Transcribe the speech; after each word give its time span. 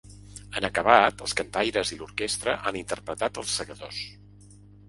En 0.59 0.65
acabat, 0.69 1.21
els 1.25 1.35
cantaries 1.41 1.93
i 1.97 1.99
l’orquestra 1.99 2.57
han 2.71 2.81
interpretat 2.83 3.41
‘Els 3.43 3.55
Segadors’. 3.61 4.05